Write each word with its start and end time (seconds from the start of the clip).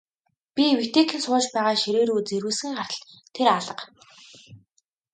Би 0.55 0.65
Витекийн 0.79 1.21
сууж 1.25 1.45
байгаа 1.53 1.75
ширээ 1.81 2.05
рүү 2.07 2.21
зэрвэсхэн 2.29 2.73
хартал 2.77 3.09
тэр 3.35 3.47
алга. 3.57 3.85